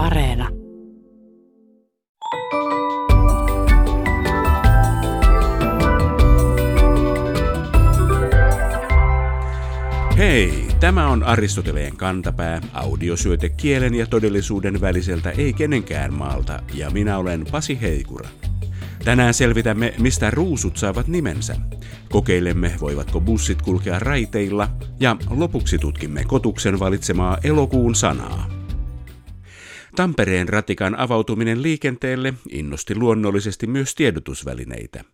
[0.00, 0.48] Areena.
[10.18, 17.18] Hei, tämä on Aristoteleen kantapää, audiosyöte kielen ja todellisuuden väliseltä ei kenenkään maalta, ja minä
[17.18, 18.28] olen Pasi Heikura.
[19.04, 21.56] Tänään selvitämme, mistä ruusut saavat nimensä.
[22.10, 24.68] Kokeilemme, voivatko bussit kulkea raiteilla,
[25.00, 28.59] ja lopuksi tutkimme kotuksen valitsemaa elokuun sanaa.
[30.00, 35.04] Tampereen ratikan avautuminen liikenteelle innosti luonnollisesti myös tiedotusvälineitä.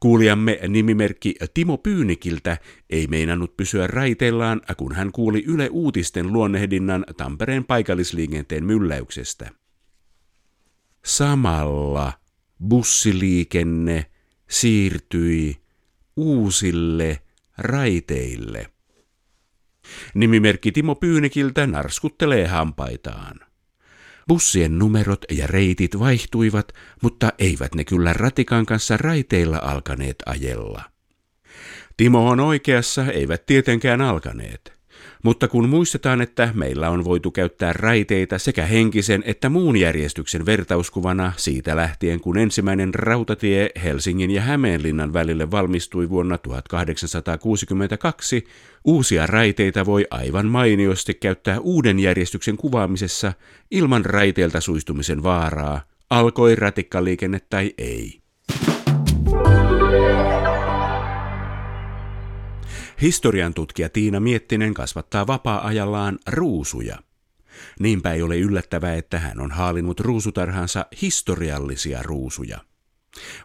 [0.00, 2.58] Kuulijamme nimimerkki Timo Pyynikiltä
[2.90, 9.50] ei meinannut pysyä raiteillaan, kun hän kuuli Yle Uutisten luonnehdinnan Tampereen paikallisliikenteen mylläyksestä.
[11.04, 12.12] Samalla
[12.68, 14.06] bussiliikenne
[14.48, 15.56] siirtyi
[16.16, 17.22] uusille
[17.58, 18.66] raiteille.
[20.14, 23.51] Nimimerkki Timo Pyynikiltä narskuttelee hampaitaan.
[24.28, 30.82] Bussien numerot ja reitit vaihtuivat, mutta eivät ne kyllä ratikan kanssa raiteilla alkaneet ajella.
[31.96, 34.81] Timo on oikeassa, eivät tietenkään alkaneet.
[35.22, 41.32] Mutta kun muistetaan, että meillä on voitu käyttää raiteita sekä henkisen että muun järjestyksen vertauskuvana
[41.36, 48.44] siitä lähtien, kun ensimmäinen rautatie Helsingin ja Hämeenlinnan välille valmistui vuonna 1862,
[48.84, 53.32] uusia raiteita voi aivan mainiosti käyttää uuden järjestyksen kuvaamisessa
[53.70, 58.21] ilman raiteilta suistumisen vaaraa, alkoi ratikkaliikenne tai ei.
[63.02, 66.98] Historian tutkija Tiina Miettinen kasvattaa vapaa-ajallaan ruusuja.
[67.80, 72.58] Niinpä ei ole yllättävää, että hän on haalinut ruusutarhansa historiallisia ruusuja.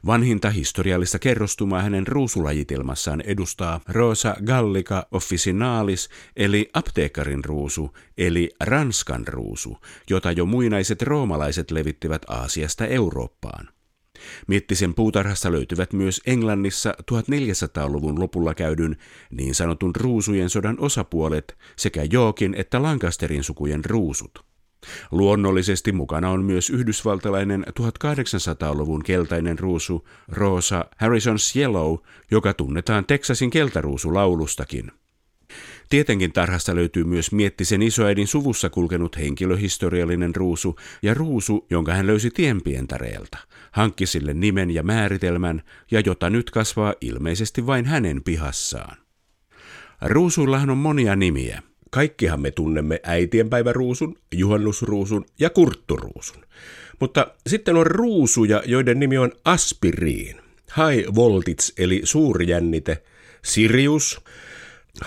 [0.05, 9.77] Vanhinta historiallista kerrostumaa hänen ruusulajitelmassaan edustaa Rosa gallica officinalis eli apteekkarin ruusu eli Ranskan ruusu,
[10.09, 13.76] jota jo muinaiset roomalaiset levittivät Aasiasta Eurooppaan.
[14.47, 18.97] Miettisen puutarhasta löytyvät myös Englannissa 1400-luvun lopulla käydyn
[19.31, 24.45] niin sanotun ruusujen sodan osapuolet sekä Jookin että Lancasterin sukujen ruusut.
[25.11, 31.97] Luonnollisesti mukana on myös yhdysvaltalainen 1800-luvun keltainen ruusu Rosa Harrison's Yellow,
[32.31, 34.91] joka tunnetaan Texasin keltaruusulaulustakin.
[35.89, 42.31] Tietenkin tarhasta löytyy myös Miettisen isoäidin suvussa kulkenut henkilöhistoriallinen ruusu ja ruusu, jonka hän löysi
[42.31, 43.37] tienpientareelta.
[43.71, 45.61] Hankki sille nimen ja määritelmän
[45.91, 48.97] ja jota nyt kasvaa ilmeisesti vain hänen pihassaan.
[50.01, 51.61] Ruusuillahan on monia nimiä.
[51.91, 56.45] Kaikkihan me tunnemme äitienpäiväruusun, juhannusruusun ja kurtturuusun.
[56.99, 60.35] Mutta sitten on ruusuja, joiden nimi on aspiriin,
[60.77, 63.03] high voltage eli suurjännite,
[63.43, 64.21] Sirius,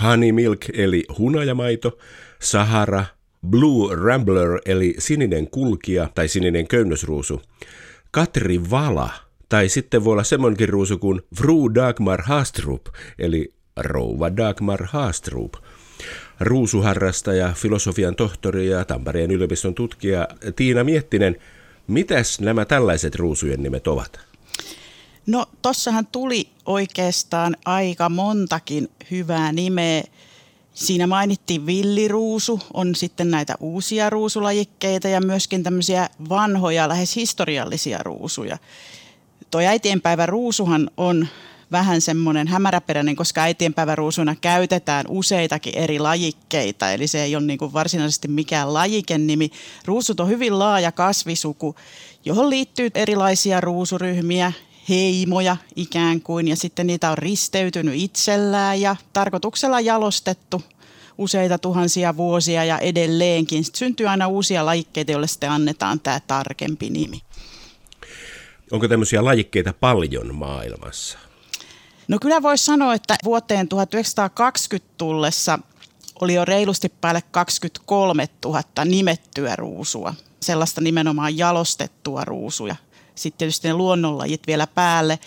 [0.02, 1.98] Honey Milk eli hunajamaito,
[2.38, 3.04] Sahara,
[3.46, 7.42] Blue Rambler eli sininen kulkija tai sininen köynnösruusu,
[8.10, 9.10] Katri Vala
[9.48, 12.86] tai sitten voi olla semmonkin ruusu kuin Fru Dagmar Haastrup
[13.18, 15.54] eli rouva Dagmar Haastrup.
[16.40, 21.36] Ruusuharrastaja, filosofian tohtori ja Tampereen yliopiston tutkija Tiina Miettinen,
[21.86, 24.29] mitäs nämä tällaiset ruusujen nimet ovat?
[25.30, 30.02] No tossahan tuli oikeastaan aika montakin hyvää nimeä.
[30.74, 38.58] Siinä mainittiin villiruusu, on sitten näitä uusia ruusulajikkeita ja myöskin tämmöisiä vanhoja, lähes historiallisia ruusuja.
[39.50, 41.28] Tuo äitienpäivä ruusuhan on
[41.72, 47.72] vähän semmoinen hämäräperäinen, koska äitienpäiväruusuna käytetään useitakin eri lajikkeita, eli se ei ole niin kuin
[47.72, 49.50] varsinaisesti mikään lajikenimi.
[49.84, 51.76] Ruusut on hyvin laaja kasvisuku,
[52.24, 54.52] johon liittyy erilaisia ruusuryhmiä,
[54.90, 60.62] heimoja ikään kuin ja sitten niitä on risteytynyt itsellään ja tarkoituksella jalostettu
[61.18, 63.64] useita tuhansia vuosia ja edelleenkin.
[63.64, 67.20] Sitten syntyy aina uusia lajikkeita, joille sitten annetaan tämä tarkempi nimi.
[68.72, 71.18] Onko tämmöisiä lajikkeita paljon maailmassa?
[72.08, 75.58] No kyllä voisi sanoa, että vuoteen 1920 tullessa
[76.20, 80.14] oli jo reilusti päälle 23 000 nimettyä ruusua.
[80.42, 82.76] Sellaista nimenomaan jalostettua ruusuja
[83.14, 85.18] sitten tietysti ne luonnonlajit vielä päälle.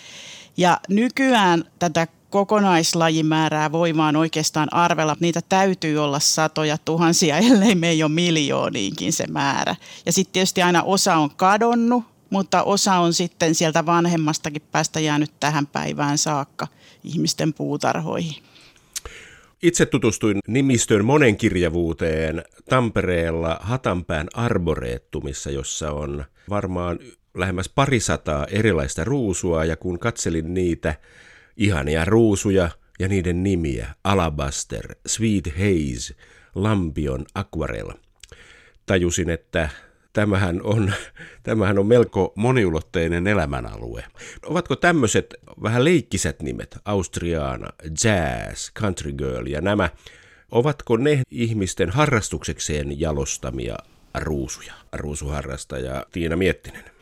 [0.56, 5.16] Ja nykyään tätä kokonaislajimäärää voi vaan oikeastaan arvella.
[5.20, 9.76] Niitä täytyy olla satoja tuhansia, ellei me ei ole miljooniinkin se määrä.
[10.06, 15.30] Ja sitten tietysti aina osa on kadonnut, mutta osa on sitten sieltä vanhemmastakin päästä jäänyt
[15.40, 16.66] tähän päivään saakka
[17.04, 18.42] ihmisten puutarhoihin.
[19.62, 26.98] Itse tutustuin nimistön monenkirjavuuteen Tampereella Hatanpään arboreettumissa, jossa on varmaan
[27.34, 30.94] lähemmäs parisataa erilaista ruusua ja kun katselin niitä
[31.56, 36.14] ihania ruusuja ja niiden nimiä, Alabaster, Sweet Haze,
[36.54, 37.92] Lampion, Aquarel,
[38.86, 39.68] tajusin, että
[40.12, 40.92] tämähän on,
[41.42, 44.04] tämähän on melko moniulotteinen elämänalue.
[44.46, 47.70] Ovatko tämmöiset vähän leikkiset nimet, Austriana,
[48.04, 49.90] Jazz, Country Girl ja nämä,
[50.50, 53.76] ovatko ne ihmisten harrastuksekseen jalostamia
[54.14, 54.74] ruusuja?
[54.92, 56.93] Ruusuharrastaja Tiina Miettinen.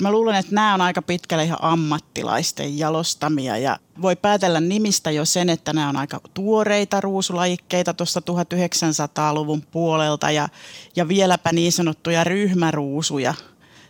[0.00, 5.24] Mä luulen, että nämä on aika pitkälle ihan ammattilaisten jalostamia ja voi päätellä nimistä jo
[5.24, 10.48] sen, että nämä on aika tuoreita ruusulajikkeita tuosta 1900-luvun puolelta ja,
[10.96, 13.34] ja vieläpä niin sanottuja ryhmäruusuja,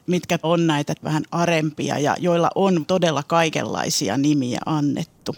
[0.06, 5.34] mitkä on näitä vähän arempia ja joilla on todella kaikenlaisia nimiä annettu.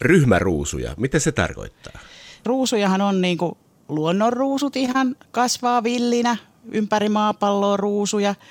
[0.00, 2.00] Ryhmäruusuja, mitä se tarkoittaa?
[2.44, 3.52] Ruusujahan on niin kuin
[3.88, 6.36] luonnonruusut ihan kasvaa villinä
[6.72, 8.34] ympäri maapalloa ruusuja–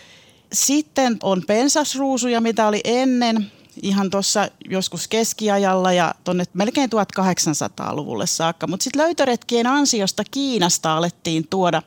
[0.54, 3.52] sitten on pensasruusuja, mitä oli ennen,
[3.82, 8.68] ihan tuossa joskus keskiajalla ja tuonne melkein 1800-luvulle saakka.
[8.68, 11.82] Mutta sitten löytöretkien ansiosta Kiinasta alettiin tuoda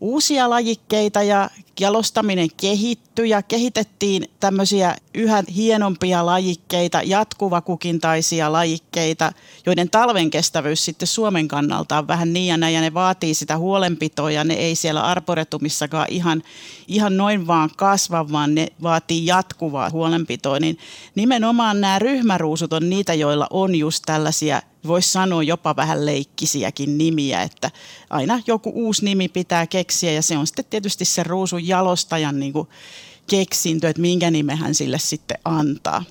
[0.00, 1.50] uusia lajikkeita ja
[1.80, 9.32] jalostaminen kehittyi ja kehitettiin tämmöisiä yhä hienompia lajikkeita, jatkuvakukintaisia lajikkeita,
[9.66, 13.58] joiden talven kestävyys sitten Suomen kannalta on vähän niin ja näin ja ne vaatii sitä
[13.58, 16.42] huolenpitoa ja ne ei siellä arboretumissakaan ihan,
[16.88, 20.60] ihan noin vaan kasva, vaan ne vaatii jatkuvaa huolenpitoa.
[20.60, 20.78] Niin
[21.14, 27.42] nimenomaan nämä ryhmäruusut on niitä, joilla on just tällaisia voisi sanoa jopa vähän leikkisiäkin nimiä,
[27.42, 27.70] että
[28.10, 32.52] aina joku uusi nimi pitää keksiä ja se on sitten tietysti se ruusun jalostajan niin
[32.52, 32.68] kuin
[33.30, 36.04] keksintö, että minkä nimen hän sille sitten antaa.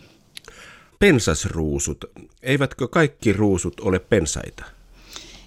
[1.00, 2.06] Pensasruusut,
[2.44, 4.79] eivätkö kaikki ruusut ole pensaita?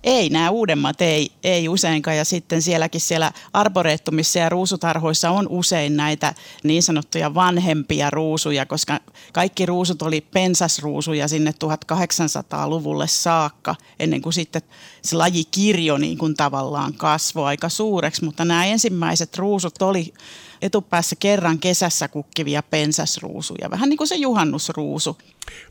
[0.05, 2.17] Ei, nämä uudemmat ei, ei useinkaan.
[2.17, 9.01] Ja sitten sielläkin siellä arboreettumissa ja ruusutarhoissa on usein näitä niin sanottuja vanhempia ruusuja, koska
[9.33, 14.63] kaikki ruusut oli pensasruusuja sinne 1800-luvulle saakka, ennen kuin sitten
[15.03, 18.25] se lajikirjo niin kuin tavallaan kasvoi aika suureksi.
[18.25, 20.15] Mutta nämä ensimmäiset ruusut oli
[20.63, 25.19] etupäässä kerran kesässä kukkivia pensasruusuja, vähän niin kuin se juhannusruusu.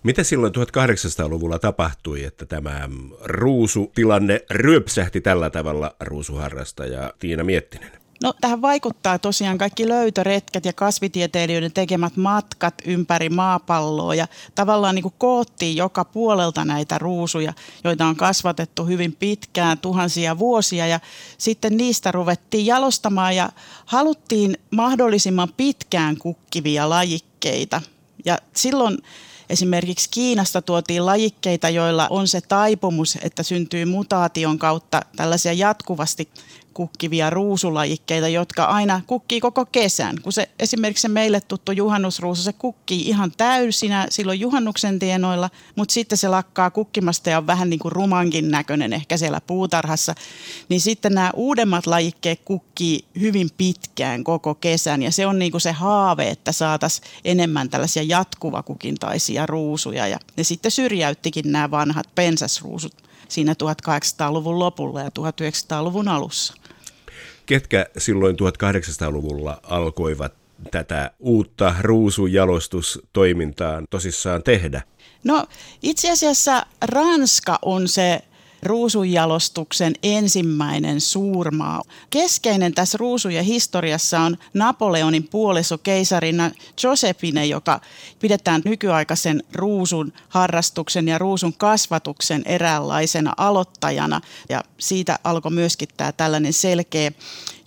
[0.03, 2.89] Mitä silloin 1800-luvulla tapahtui, että tämä
[3.23, 8.00] ruusutilanne ryöpsähti tällä tavalla ruusuharrastaja Tiina Miettinen?
[8.21, 15.03] No tähän vaikuttaa tosiaan kaikki löytöretket ja kasvitieteilijöiden tekemät matkat ympäri maapalloa ja tavallaan niin
[15.03, 17.53] kuin koottiin joka puolelta näitä ruusuja,
[17.83, 20.99] joita on kasvatettu hyvin pitkään, tuhansia vuosia ja
[21.37, 23.49] sitten niistä ruvettiin jalostamaan ja
[23.85, 27.81] haluttiin mahdollisimman pitkään kukkivia lajikkeita.
[28.25, 28.97] Ja silloin
[29.51, 36.29] Esimerkiksi Kiinasta tuotiin lajikkeita, joilla on se taipumus, että syntyy mutaation kautta tällaisia jatkuvasti
[36.73, 40.15] kukkivia ruusulajikkeita, jotka aina kukkii koko kesän.
[40.21, 45.93] Kun se esimerkiksi se meille tuttu juhannusruusu, se kukkii ihan täysinä silloin juhannuksen tienoilla, mutta
[45.93, 50.15] sitten se lakkaa kukkimasta ja on vähän niin kuin rumankin näköinen ehkä siellä puutarhassa.
[50.69, 55.61] Niin sitten nämä uudemmat lajikkeet kukkii hyvin pitkään koko kesän ja se on niin kuin
[55.61, 62.93] se haave, että saataisiin enemmän tällaisia jatkuvakukintaisia ruusuja ja ne sitten syrjäyttikin nämä vanhat pensasruusut
[63.27, 66.53] siinä 1800-luvun lopulla ja 1900-luvun alussa
[67.45, 70.33] ketkä silloin 1800-luvulla alkoivat
[70.71, 74.81] tätä uutta ruusujalostustoimintaa tosissaan tehdä?
[75.23, 75.45] No
[75.81, 78.21] itse asiassa Ranska on se
[78.63, 81.81] ruusunjalostuksen ensimmäinen suurmaa.
[82.09, 86.51] Keskeinen tässä ruusujen historiassa on Napoleonin puoliso keisarina
[86.83, 87.81] Josephine, joka
[88.19, 94.21] pidetään nykyaikaisen ruusun harrastuksen ja ruusun kasvatuksen eräänlaisena aloittajana.
[94.49, 97.11] Ja siitä alkoi myöskin tämä tällainen selkeä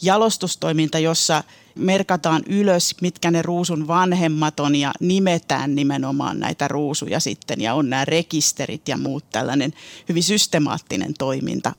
[0.02, 7.60] jalostustoiminta, jossa merkataan ylös, mitkä ne ruusun vanhemmat on ja nimetään nimenomaan näitä ruusuja sitten
[7.60, 9.72] ja on nämä rekisterit ja muut tällainen
[10.08, 11.72] hyvin systemaattinen toiminta.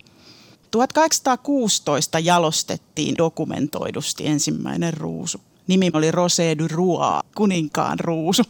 [0.72, 5.42] 1816 jalostettiin dokumentoidusti ensimmäinen ruusu.
[5.68, 8.44] Nimi oli Rosé du Roi, kuninkaan ruusu.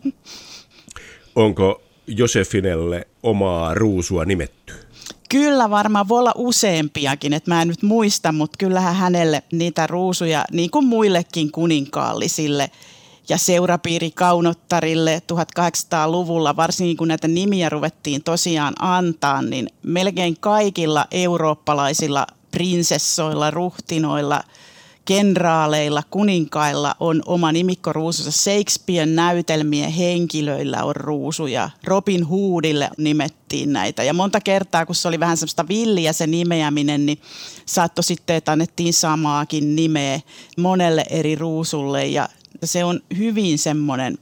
[1.36, 4.85] Onko Josefinelle omaa ruusua nimetty?
[5.30, 10.46] Kyllä varmaan voi olla useampiakin, että mä en nyt muista, mutta kyllähän hänelle niitä ruusuja,
[10.52, 12.72] niin kuin muillekin kuninkaallisille
[13.30, 23.52] ja seurapiirikaunottarille 1800-luvulla, varsinkin kun näitä nimiä ruvettiin tosiaan antaa, niin melkein kaikilla eurooppalaisilla prinsessoilla,
[23.52, 24.44] ruhtinoilla–
[25.06, 28.32] kenraaleilla, kuninkailla on oma nimikkoruusunsa.
[28.32, 31.70] Shakespearen näytelmien henkilöillä on ruusuja.
[31.84, 34.04] Robin Hoodille nimettiin näitä.
[34.04, 37.20] Ja monta kertaa, kun se oli vähän semmoista villiä se nimeäminen, niin
[37.66, 40.20] saattoi sitten, että annettiin samaakin nimeä
[40.58, 42.06] monelle eri ruusulle.
[42.06, 42.30] Ja
[42.64, 44.18] se on hyvin semmoinen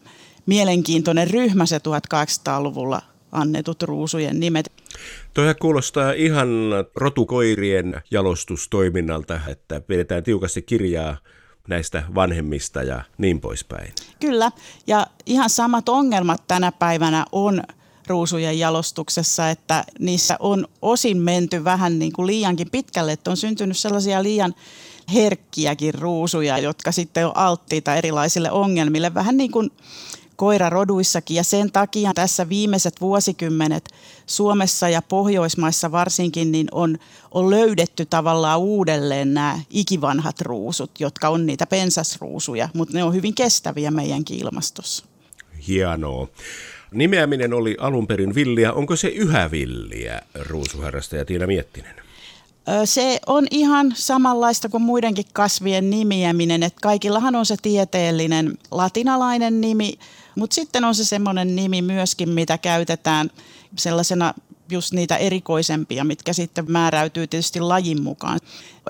[0.45, 3.01] mielenkiintoinen ryhmä se 1800-luvulla
[3.33, 4.71] annetut ruusujen nimet.
[5.33, 6.49] Toi kuulostaa ihan
[6.95, 11.17] rotukoirien jalostustoiminnalta, että pidetään tiukasti kirjaa
[11.67, 13.93] näistä vanhemmista ja niin poispäin.
[14.19, 14.51] Kyllä,
[14.87, 17.63] ja ihan samat ongelmat tänä päivänä on
[18.07, 23.77] ruusujen jalostuksessa, että niissä on osin menty vähän niin kuin liiankin pitkälle, että on syntynyt
[23.77, 24.53] sellaisia liian
[25.13, 29.13] herkkiäkin ruusuja, jotka sitten on alttiita erilaisille ongelmille.
[29.13, 29.71] Vähän niin kuin
[30.35, 33.89] koiraroduissakin ja sen takia tässä viimeiset vuosikymmenet
[34.25, 36.97] Suomessa ja Pohjoismaissa varsinkin niin on,
[37.31, 43.35] on löydetty tavallaan uudelleen nämä ikivanhat ruusut, jotka on niitä pensasruusuja, mutta ne on hyvin
[43.35, 45.05] kestäviä meidänkin ilmastossa.
[45.67, 46.27] Hienoa.
[46.91, 48.73] Nimeäminen oli alun perin villiä.
[48.73, 52.02] Onko se yhä villiä, ruusuharrastaja Tiina Miettinen?
[52.85, 59.99] Se on ihan samanlaista kuin muidenkin kasvien nimiäminen, että kaikillahan on se tieteellinen latinalainen nimi,
[60.35, 63.29] mutta sitten on se semmoinen nimi myöskin, mitä käytetään
[63.77, 64.33] sellaisena
[64.71, 68.39] just niitä erikoisempia, mitkä sitten määräytyy tietysti lajin mukaan.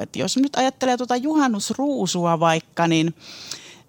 [0.01, 3.15] Et jos nyt ajattelee tuota juhannusruusua vaikka, niin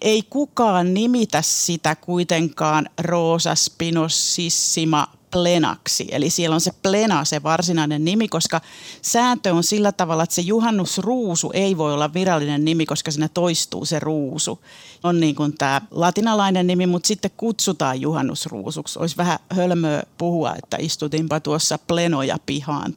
[0.01, 6.09] ei kukaan nimitä sitä kuitenkaan Rosa spinossissima plenaksi.
[6.11, 8.61] Eli siellä on se plena, se varsinainen nimi, koska
[9.03, 13.85] sääntö on sillä tavalla, että se juhannusruusu ei voi olla virallinen nimi, koska siinä toistuu
[13.85, 14.65] se ruusu.
[15.03, 18.99] On niin kuin tämä latinalainen nimi, mutta sitten kutsutaan juhannusruusuksi.
[18.99, 22.95] Olisi vähän hölmöä puhua, että istutinpa tuossa plenoja pihaan.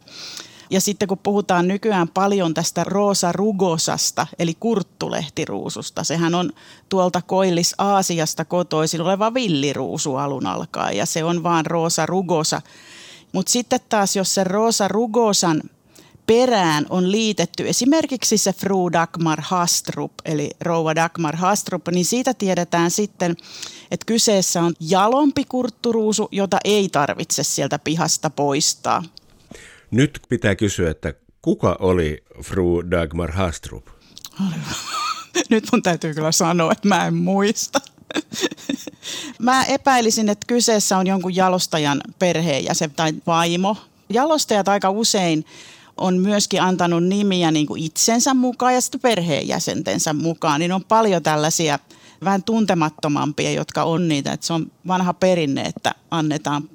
[0.70, 6.52] Ja sitten kun puhutaan nykyään paljon tästä Rosa rugosasta, eli kurttulehtiruususta, sehän on
[6.90, 12.62] tuolta Koillis-Aasiasta kotoisin oleva villiruusu alun alkaen, ja se on vaan Rosa rugosa.
[13.34, 15.62] Mutta sitten taas, jos se Rosa rugosan
[16.28, 22.92] perään on liitetty esimerkiksi se Fru Dagmar Hastrup, eli rouva Dagmar Hastrup, niin siitä tiedetään
[22.92, 23.36] sitten,
[23.92, 29.04] että kyseessä on jalompi kurtturuusu, jota ei tarvitse sieltä pihasta poistaa.
[29.92, 33.88] Nyt pitää kysyä, että kuka oli Fru Dagmar Hastrup?
[35.50, 37.80] Nyt mun täytyy kyllä sanoa, että mä en muista.
[39.40, 43.78] Mä epäilisin, että kyseessä on jonkun jalostajan perheenjäsen tai vaimo.
[44.10, 45.46] Jalostajat aika usein
[45.98, 50.60] on myöskin antanut nimiä niin kuin itsensä mukaan ja sitten perheenjäsentensä mukaan.
[50.60, 51.80] Niin on paljon tällaisia
[52.24, 54.34] vähän tuntemattomampia, jotka on niitä.
[54.34, 56.70] Että se on vanha perinne, että annetaan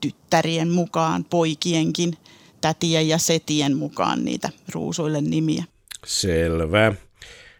[0.00, 2.16] tyttärien mukaan, poikienkin
[2.62, 5.64] tätien ja setien mukaan niitä ruusuille nimiä.
[6.06, 6.94] Selvä.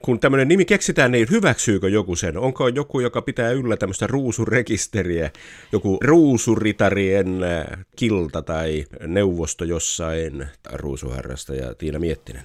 [0.03, 2.39] Kun tämmöinen nimi keksitään, niin hyväksyykö joku sen?
[2.39, 5.31] Onko joku, joka pitää yllä tämmöistä ruusurekisteriä,
[5.73, 12.43] joku ruusuritarien äh, kilta tai neuvosto jossain, ruusuharrastaja Tiina Miettinen?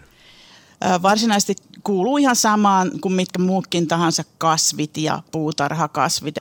[1.02, 6.36] Varsinaisesti kuuluu ihan samaan kuin mitkä muutkin tahansa kasvit ja puutarhakasvit.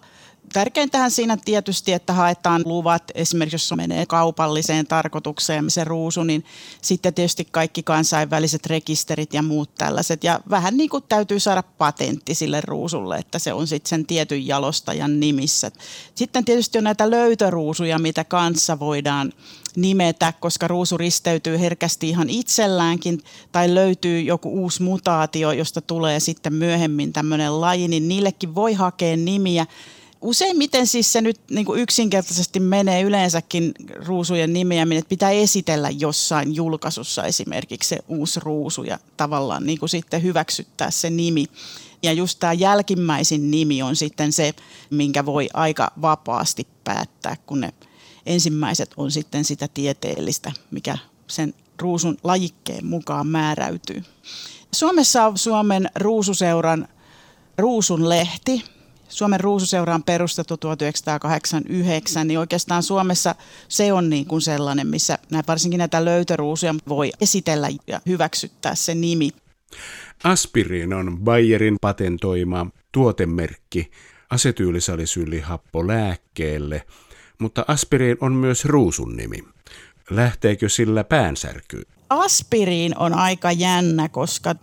[0.57, 6.45] Tärkeintähän siinä tietysti, että haetaan luvat, esimerkiksi jos menee kaupalliseen tarkoitukseen se ruusu, niin
[6.83, 10.25] sitten tietysti kaikki kansainväliset rekisterit ja muut tällaiset.
[10.25, 14.47] Ja vähän niin kuin täytyy saada patentti sille ruusulle, että se on sitten sen tietyn
[14.47, 15.71] jalostajan nimissä.
[16.15, 19.33] Sitten tietysti on näitä löytöruusuja, mitä kanssa voidaan
[19.77, 23.23] nimetä, koska ruusu risteytyy herkästi ihan itselläänkin
[23.53, 29.17] tai löytyy joku uusi mutaatio, josta tulee sitten myöhemmin tämmöinen laji, niin niillekin voi hakea
[29.17, 29.67] nimiä.
[30.27, 36.55] Useimmiten siis se nyt niin kuin yksinkertaisesti menee yleensäkin ruusujen nimeäminen, että pitää esitellä jossain
[36.55, 41.47] julkaisussa esimerkiksi se uusi ruusu ja tavallaan niin kuin sitten hyväksyttää se nimi.
[42.03, 44.55] Ja just tämä jälkimmäisin nimi on sitten se,
[44.91, 47.73] minkä voi aika vapaasti päättää, kun ne
[48.27, 54.05] ensimmäiset on sitten sitä tieteellistä, mikä sen ruusun lajikkeen mukaan määräytyy.
[54.73, 56.89] Suomessa on Suomen ruususeuran
[57.59, 58.65] ruusun lehti,
[59.09, 63.35] Suomen ruususeura on perustettu 1989, niin oikeastaan Suomessa
[63.69, 69.31] se on niin kuin sellainen, missä varsinkin näitä löytöruusuja voi esitellä ja hyväksyttää se nimi.
[70.25, 73.91] Aspirin on Bayerin patentoima tuotemerkki
[74.31, 76.87] asetyylisalicylihappo lääkkeelle,
[77.39, 79.39] mutta aspiriin on myös ruusun nimi.
[80.11, 81.83] Lähteekö sillä päänsärky?
[82.11, 84.55] Aspiriin on aika jännä, koska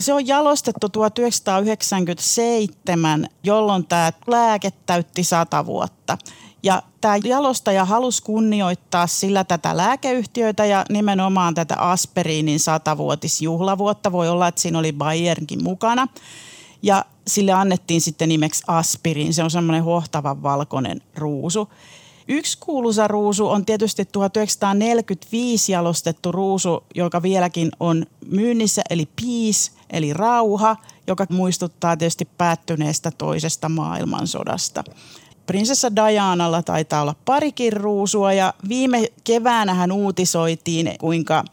[0.00, 6.18] se on jalostettu 1997, jolloin tämä lääke täytti 100 vuotta.
[6.62, 14.12] Ja tämä jalostaja halusi kunnioittaa sillä tätä lääkeyhtiöitä ja nimenomaan tätä Aspiriinin satavuotisjuhlavuotta.
[14.12, 16.08] Voi olla, että siinä oli Bayernkin mukana.
[16.82, 19.34] Ja sille annettiin sitten nimeksi Aspirin.
[19.34, 21.68] Se on semmoinen hohtavan valkoinen ruusu.
[22.28, 30.12] Yksi kuuluisa ruusu on tietysti 1945 jalostettu ruusu, joka vieläkin on myynnissä, eli Peace, eli
[30.12, 30.76] rauha,
[31.06, 34.84] joka muistuttaa tietysti päättyneestä toisesta maailmansodasta.
[35.46, 41.44] Prinsessa Dianalla taitaa olla parikin ruusua ja viime keväänä hän uutisoitiin, kuinka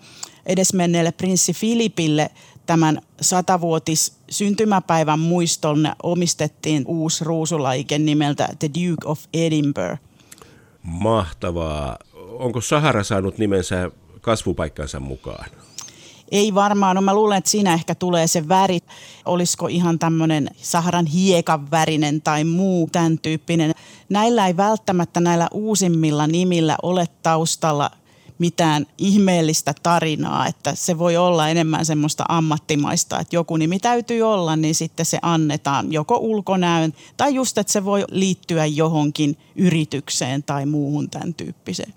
[0.46, 2.30] edesmenneelle prinssi Filipille
[2.66, 10.11] tämän satavuotis syntymäpäivän muiston omistettiin uusi ruusulaike nimeltä The Duke of Edinburgh.
[10.84, 11.98] Mahtavaa.
[12.40, 15.50] Onko Sahara saanut nimensä kasvupaikkansa mukaan?
[16.32, 18.80] Ei varmaan, no mä luulen, että siinä ehkä tulee se väri.
[19.26, 23.72] Olisiko ihan tämmöinen Saharan hiekan värinen tai muu tämän tyyppinen.
[24.10, 27.92] Näillä ei välttämättä näillä uusimmilla nimillä ole taustalla
[28.42, 34.56] mitään ihmeellistä tarinaa, että se voi olla enemmän semmoista ammattimaista, että joku nimi täytyy olla,
[34.56, 40.66] niin sitten se annetaan joko ulkonäön tai just, että se voi liittyä johonkin yritykseen tai
[40.66, 41.94] muuhun tämän tyyppiseen.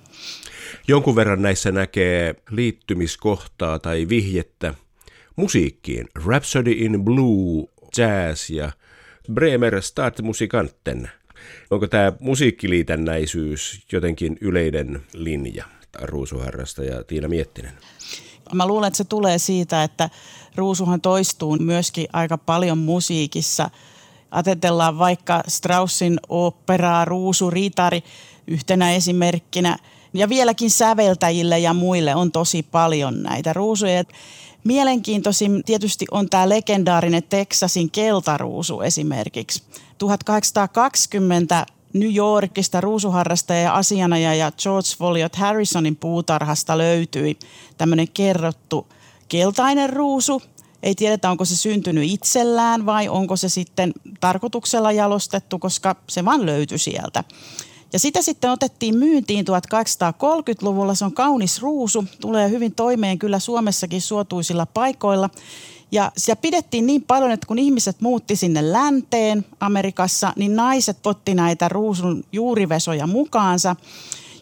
[0.88, 4.74] Jonkun verran näissä näkee liittymiskohtaa tai vihjettä
[5.36, 6.08] musiikkiin.
[6.26, 7.66] Rhapsody in Blue,
[7.98, 8.72] jazz ja
[9.32, 11.10] Bremer Stadtmusikanten.
[11.70, 15.64] Onko tämä musiikkiliitännäisyys jotenkin yleinen linja?
[16.02, 17.72] Ruusuharrasta ja Tiina Miettinen.
[18.52, 20.10] Mä luulen, että se tulee siitä, että
[20.56, 23.70] ruusuhan toistuu myöskin aika paljon musiikissa.
[24.30, 28.02] Atetellaan vaikka Straussin operaa Ruusu Ritari
[28.46, 29.78] yhtenä esimerkkinä.
[30.14, 34.04] Ja vieläkin säveltäjille ja muille on tosi paljon näitä ruusuja.
[34.64, 39.62] Mielenkiintoisin tietysti on tämä legendaarinen Texasin keltaruusu esimerkiksi.
[39.98, 47.38] 1820 New Yorkista ruusuharrastaja ja asianajaja George Folliot Harrisonin puutarhasta löytyi
[47.78, 48.86] tämmöinen kerrottu
[49.28, 50.42] keltainen ruusu.
[50.82, 56.46] Ei tiedetä, onko se syntynyt itsellään vai onko se sitten tarkoituksella jalostettu, koska se vaan
[56.46, 57.24] löytyi sieltä.
[57.94, 60.94] Ja sitä sitten otettiin myyntiin 1830-luvulla.
[60.94, 65.30] Se on kaunis ruusu, tulee hyvin toimeen kyllä Suomessakin suotuisilla paikoilla.
[65.92, 71.34] Ja sitä pidettiin niin paljon, että kun ihmiset muutti sinne länteen Amerikassa, niin naiset potti
[71.34, 73.76] näitä ruusun juurivesoja mukaansa.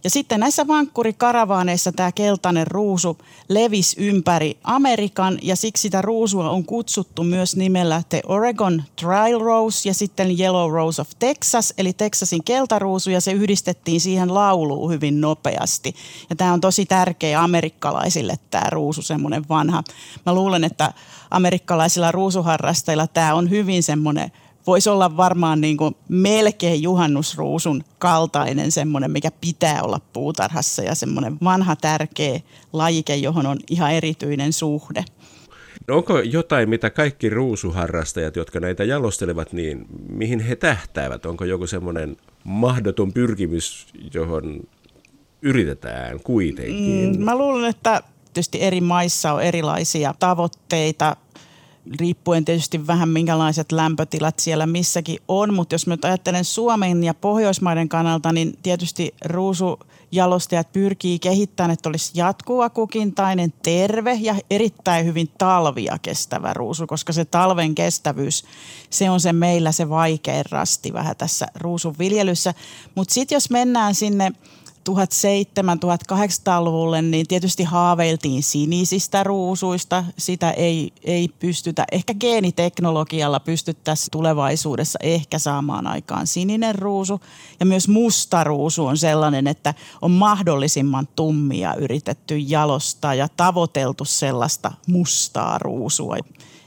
[0.05, 3.19] Ja sitten näissä vankkurikaravaaneissa tämä keltainen ruusu
[3.49, 9.89] levisi ympäri Amerikan ja siksi sitä ruusua on kutsuttu myös nimellä The Oregon Trial Rose
[9.89, 15.21] ja sitten Yellow Rose of Texas, eli Texasin keltaruusu ja se yhdistettiin siihen lauluun hyvin
[15.21, 15.95] nopeasti.
[16.31, 19.83] Ja tämä on tosi tärkeä amerikkalaisille tämä ruusu, semmoinen vanha.
[20.27, 20.93] Mä luulen, että
[21.31, 24.33] amerikkalaisilla ruusuharrastajilla tämä on hyvin semmoinen
[24.67, 31.39] voisi olla varmaan niin kuin melkein juhannusruusun kaltainen semmoinen, mikä pitää olla puutarhassa ja semmoinen
[31.45, 32.41] vanha tärkeä
[32.73, 35.05] lajike, johon on ihan erityinen suhde.
[35.89, 41.27] No onko jotain, mitä kaikki ruusuharrastajat, jotka näitä jalostelevat, niin mihin he tähtäävät?
[41.27, 44.61] Onko joku semmoinen mahdoton pyrkimys, johon
[45.43, 47.17] yritetään kuitenkin?
[47.17, 51.17] Mm, mä luulen, että tietysti eri maissa on erilaisia tavoitteita
[51.99, 57.15] riippuen tietysti vähän minkälaiset lämpötilat siellä missäkin on, mutta jos mä nyt ajattelen Suomen ja
[57.15, 65.31] Pohjoismaiden kannalta, niin tietysti ruusujalostajat pyrkii kehittämään, että olisi jatkuva kukintainen, terve ja erittäin hyvin
[65.39, 68.45] talvia kestävä ruusu, koska se talven kestävyys,
[68.91, 72.55] se on se meillä se vaikein rasti vähän tässä ruusun viljelyssä.
[72.95, 74.33] Mutta sitten jos mennään sinne
[74.91, 80.05] 1700-1800-luvulle, niin tietysti haaveiltiin sinisistä ruusuista.
[80.19, 87.21] Sitä ei, ei pystytä, ehkä geeniteknologialla pystyttäisiin tulevaisuudessa ehkä saamaan aikaan sininen ruusu.
[87.61, 94.73] Ja myös musta ruusu on sellainen, että on mahdollisimman tummia yritetty jalostaa ja tavoiteltu sellaista
[94.87, 96.17] mustaa ruusua.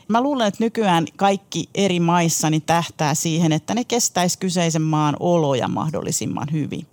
[0.08, 5.16] Mä luulen, että nykyään kaikki eri maissa niin tähtää siihen, että ne kestäisi kyseisen maan
[5.20, 6.88] oloja mahdollisimman hyvin.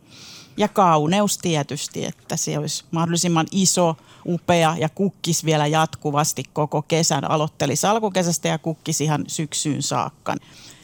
[0.57, 7.31] Ja kauneus tietysti, että se olisi mahdollisimman iso, upea ja kukkis vielä jatkuvasti koko kesän.
[7.31, 10.37] Aloittelisi alkukesästä ja kukkisi ihan syksyyn saakka.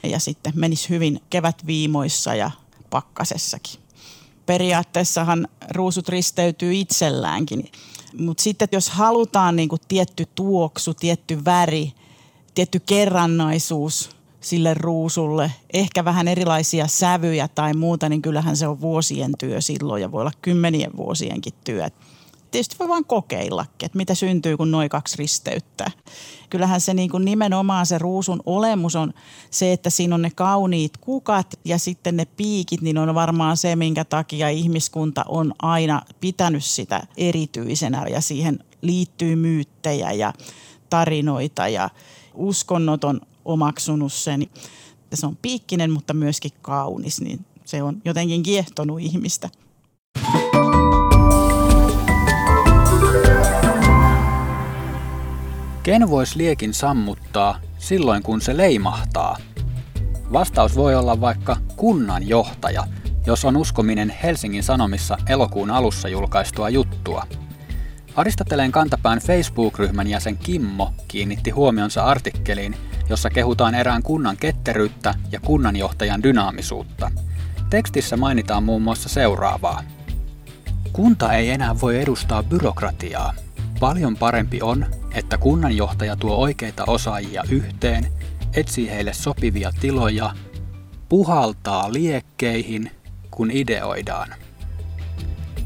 [0.02, 2.50] Ja sitten menisi hyvin kevätviimoissa ja
[2.90, 3.80] pakkasessakin.
[4.46, 7.72] Periaatteessahan ruusut risteytyy itselläänkin.
[8.18, 11.92] Mutta sitten jos halutaan niinku tietty tuoksu, tietty väri,
[12.54, 19.32] tietty kerrannaisuus– sille ruusulle, ehkä vähän erilaisia sävyjä tai muuta, niin kyllähän se on vuosien
[19.38, 21.88] työ silloin ja voi olla kymmenien vuosienkin työ.
[22.50, 25.90] Tietysti voi vaan kokeillakin, että mitä syntyy, kun noin kaksi risteyttää.
[26.50, 29.12] Kyllähän se niin kuin nimenomaan se ruusun olemus on
[29.50, 33.76] se, että siinä on ne kauniit kukat ja sitten ne piikit, niin on varmaan se,
[33.76, 40.32] minkä takia ihmiskunta on aina pitänyt sitä erityisenä ja siihen liittyy myyttejä ja
[40.90, 41.90] tarinoita ja
[42.34, 44.46] uskonnot on omaksunut sen.
[45.14, 49.48] Se on piikkinen, mutta myöskin kaunis, niin se on jotenkin kiehtonut ihmistä.
[55.82, 59.36] Ken voisi liekin sammuttaa silloin, kun se leimahtaa?
[60.32, 62.84] Vastaus voi olla vaikka kunnanjohtaja,
[63.26, 67.26] jos on uskominen Helsingin Sanomissa elokuun alussa julkaistua juttua.
[68.16, 72.76] Aristoteleen kantapään Facebook-ryhmän jäsen Kimmo kiinnitti huomionsa artikkeliin,
[73.08, 77.10] jossa kehutaan erään kunnan ketteryyttä ja kunnanjohtajan dynaamisuutta.
[77.70, 79.82] Tekstissä mainitaan muun muassa seuraavaa.
[80.92, 83.34] Kunta ei enää voi edustaa byrokratiaa.
[83.80, 88.12] Paljon parempi on, että kunnanjohtaja tuo oikeita osaajia yhteen,
[88.54, 90.34] etsii heille sopivia tiloja,
[91.08, 92.90] puhaltaa liekkeihin,
[93.30, 94.34] kun ideoidaan.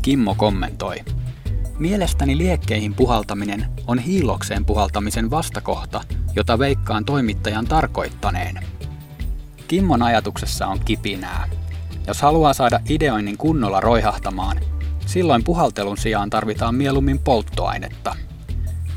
[0.03, 0.97] Kimmo kommentoi.
[1.83, 6.01] Mielestäni liekkeihin puhaltaminen on hiilokseen puhaltamisen vastakohta,
[6.37, 8.59] jota veikkaan toimittajan tarkoittaneen.
[9.69, 11.49] Kimmon ajatuksessa on kipinää.
[12.07, 14.61] Jos haluaa saada ideoinnin kunnolla roihahtamaan,
[15.07, 18.17] silloin puhaltelun sijaan tarvitaan mieluummin polttoainetta.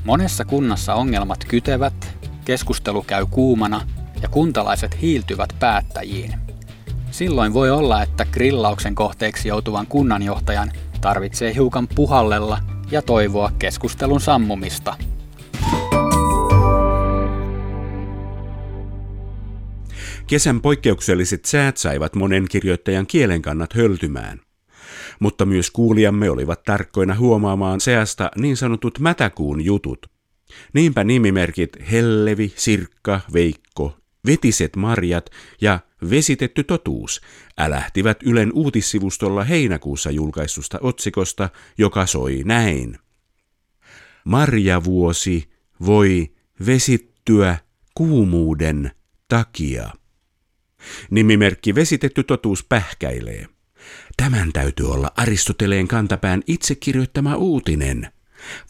[0.04, 3.82] Monessa kunnassa ongelmat kytevät, keskustelu käy kuumana
[4.22, 6.34] ja kuntalaiset hiiltyvät päättäjiin.
[7.12, 10.72] Silloin voi olla, että grillauksen kohteeksi joutuvan kunnanjohtajan
[11.02, 14.96] tarvitsee hiukan puhallella ja toivoa keskustelun sammumista.
[20.28, 24.40] Kesän poikkeukselliset säät saivat monen kirjoittajan kielen kannat höltymään.
[25.20, 30.06] Mutta myös kuulijamme olivat tarkkoina huomaamaan seasta niin sanotut mätäkuun jutut.
[30.74, 35.30] Niinpä nimimerkit Hellevi, Sirkka, Veikko, Vetiset marjat
[35.62, 37.22] ja Vesitetty totuus
[37.58, 42.98] älähtivät Ylen uutissivustolla heinäkuussa julkaistusta otsikosta, joka soi näin.
[44.26, 45.50] Marjavuosi
[45.86, 46.34] voi
[46.66, 47.58] vesittyä
[47.96, 48.92] kuumuuden
[49.28, 49.90] takia.
[51.10, 53.48] Nimimerkki Vesitetty totuus pähkäilee.
[54.18, 58.12] Tämän täytyy olla Aristoteleen kantapään itse kirjoittama uutinen.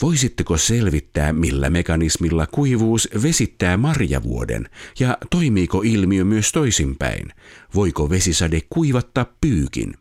[0.02, 7.34] Voisitteko selvittää, millä mekanismilla kuivuus vesittää marjavuoden ja toimiiko ilmiö myös toisinpäin?
[7.76, 9.94] Voiko vesisade kuivattaa pyykin?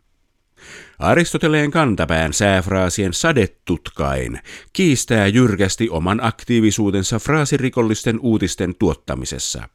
[0.99, 4.39] Aristoteleen kantapään sääfraasien sadetutkain
[4.73, 9.69] kiistää jyrkästi oman aktiivisuutensa fraasirikollisten uutisten tuottamisessa.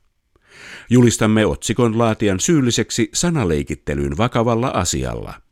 [0.91, 5.35] Julistamme otsikon laatian syylliseksi sanaleikittelyn vakavalla asialla–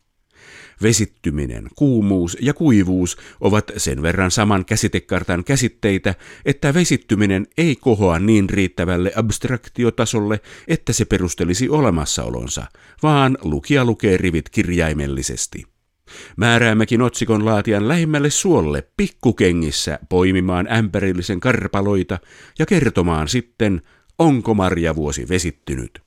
[0.83, 6.15] Vesittyminen, kuumuus ja kuivuus ovat sen verran saman käsitekartan käsitteitä,
[6.45, 12.67] että vesittyminen ei kohoa niin riittävälle abstraktiotasolle, että se perustelisi olemassaolonsa,
[13.03, 15.65] vaan lukija lukee rivit kirjaimellisesti.
[16.37, 22.19] Määräämmekin otsikon laatian lähimmälle suolle pikkukengissä poimimaan ämpärillisen karpaloita
[22.59, 23.83] ja kertomaan sitten,
[24.19, 26.03] onko marjavuosi vesittynyt.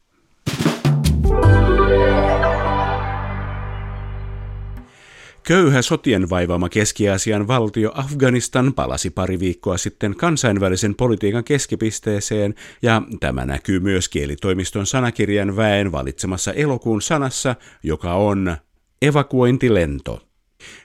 [5.52, 13.46] Köyhä sotien vaivaama Keski-Aasian valtio Afganistan palasi pari viikkoa sitten kansainvälisen politiikan keskipisteeseen, ja tämä
[13.46, 18.58] näkyy myös kielitoimiston sanakirjan väen valitsemassa elokuun sanassa, joka on
[19.02, 20.28] evakuointilento.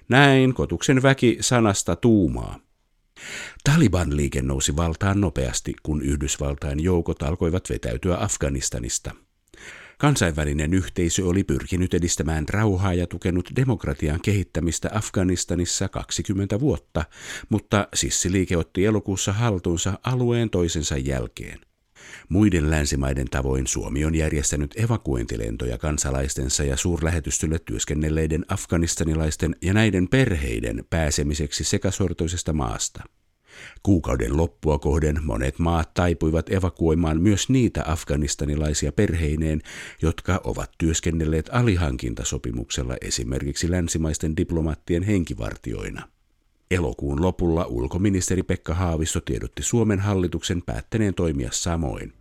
[0.09, 2.59] Näin kotuksen väki sanasta tuumaa.
[3.65, 9.11] Taliban-liike nousi valtaan nopeasti, kun Yhdysvaltain joukot alkoivat vetäytyä Afganistanista–
[9.99, 17.05] Kansainvälinen yhteisö oli pyrkinyt edistämään rauhaa ja tukenut demokratian kehittämistä Afganistanissa 20 vuotta,
[17.49, 21.61] mutta sissiliike otti elokuussa haltuunsa alueen toisensa jälkeen.
[22.29, 30.85] Muiden länsimaiden tavoin Suomi on järjestänyt evakuointilentoja kansalaistensa ja suurlähetystölle työskennelleiden afganistanilaisten ja näiden perheiden
[30.91, 33.03] pääsemiseksi sekasortoisesta maasta.
[33.83, 39.61] Kuukauden loppua kohden monet maat taipuivat evakuoimaan myös niitä afganistanilaisia perheineen,
[40.03, 46.09] jotka ovat työskennelleet alihankintasopimuksella esimerkiksi länsimaisten diplomaattien henkivartioina.
[46.71, 52.13] Elokuun lopulla ulkoministeri Pekka Haavisto tiedotti Suomen hallituksen päättäneen toimia samoin.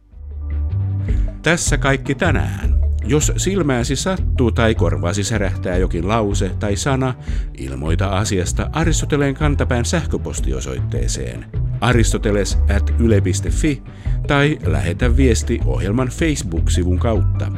[1.44, 2.75] Tässä kaikki tänään.
[3.06, 7.14] Jos silmääsi sattuu tai korvaasi särähtää jokin lause tai sana,
[7.58, 11.46] ilmoita asiasta Aristoteleen kantapään sähköpostiosoitteeseen
[11.82, 13.84] aristoteles at yle.fi
[14.28, 17.52] tai lähetä viesti ohjelman Facebook-sivun kautta.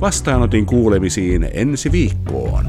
[0.00, 2.64] Vastaanotin kuulemisiin ensi viikkoon.